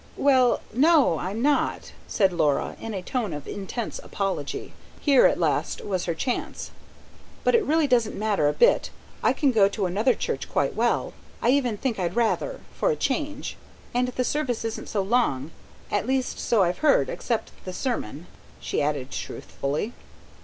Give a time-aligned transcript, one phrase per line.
[0.17, 0.61] "Well...
[0.73, 4.73] no, I'm not," said Laura, in a tone of intense apology.
[4.99, 6.71] Here, at last, was her chance.
[7.43, 8.89] "But it really doesn't matter a bit.
[9.21, 11.13] I can go to another church quite well.
[11.39, 12.61] I even think I'd rather.
[12.75, 13.57] For a change.
[13.93, 15.51] And the service isn't so long,
[15.91, 18.25] at least so I've heard except the sermon,"
[18.59, 19.93] she added truthfully.